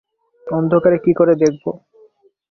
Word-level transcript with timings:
অন্ধকারে 0.47 0.97
কি 1.05 1.11
করে 1.13 1.33
দেখব? 1.41 1.63